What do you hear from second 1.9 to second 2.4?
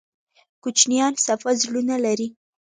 لري